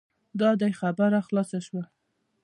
دا 0.39 0.49
دی 0.61 0.71
خبره 0.81 1.19
خلاصه 1.27 1.59
شوه. 1.65 1.83